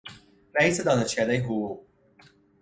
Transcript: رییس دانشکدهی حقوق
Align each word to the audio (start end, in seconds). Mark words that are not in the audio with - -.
رییس 0.55 0.79
دانشکدهی 0.81 1.37
حقوق 1.37 1.79